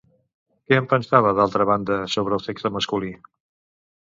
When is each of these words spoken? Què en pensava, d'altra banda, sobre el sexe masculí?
Què 0.69 0.79
en 0.83 0.87
pensava, 0.93 1.33
d'altra 1.41 1.67
banda, 1.73 1.99
sobre 2.15 2.35
el 2.39 2.45
sexe 2.47 2.73
masculí? 2.79 3.13